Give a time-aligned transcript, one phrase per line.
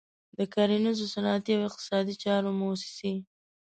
[0.37, 3.13] د کرنیزو، صنعتي او اقتصادي چارو موسسې.